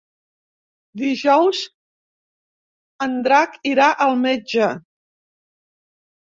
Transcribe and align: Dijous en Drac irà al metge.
Dijous 1.01 1.59
en 3.07 3.13
Drac 3.29 3.59
irà 3.73 3.91
al 4.07 4.17
metge. 4.25 4.71